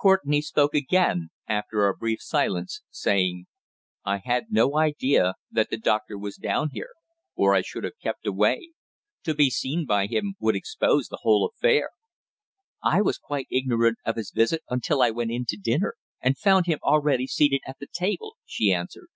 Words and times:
Courtenay 0.00 0.40
spoke 0.40 0.72
again, 0.74 1.28
after 1.46 1.86
a 1.86 1.94
brief 1.94 2.22
silence, 2.22 2.80
saying: 2.88 3.44
"I 4.02 4.16
had 4.24 4.44
no 4.48 4.78
idea 4.78 5.34
that 5.50 5.68
the 5.68 5.76
doctor 5.76 6.16
was 6.16 6.36
down 6.38 6.70
here, 6.72 6.92
or 7.36 7.52
I 7.52 7.60
should 7.60 7.84
have 7.84 7.92
kept 8.02 8.26
away. 8.26 8.70
To 9.24 9.34
be 9.34 9.50
seen 9.50 9.84
by 9.84 10.06
him 10.06 10.36
would 10.40 10.56
expose 10.56 11.08
the 11.08 11.20
whole 11.20 11.44
affair." 11.44 11.90
"I 12.82 13.02
was 13.02 13.18
quite 13.18 13.46
ignorant 13.50 13.98
of 14.06 14.16
his 14.16 14.30
visit 14.34 14.62
until 14.70 15.02
I 15.02 15.10
went 15.10 15.32
in 15.32 15.44
to 15.48 15.56
dinner 15.58 15.96
and 16.22 16.38
found 16.38 16.64
him 16.64 16.78
already 16.82 17.26
seated 17.26 17.60
at 17.66 17.76
table," 17.92 18.36
she 18.46 18.72
answered. 18.72 19.08